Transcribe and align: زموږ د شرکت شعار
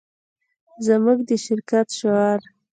زموږ 0.85 1.17
د 1.29 1.31
شرکت 1.45 1.87
شعار 1.97 2.39